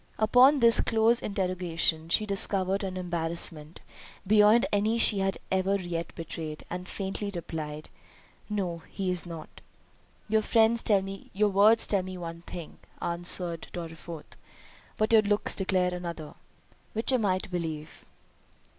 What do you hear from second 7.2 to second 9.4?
replied, "No, he is